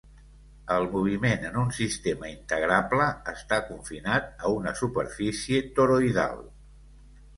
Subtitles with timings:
[0.75, 6.43] El moviment en un sistema integrable està confinat a una superfície toroidal.